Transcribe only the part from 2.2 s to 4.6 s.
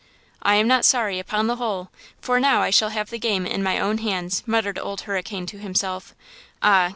now I shall have the game in my own hands!"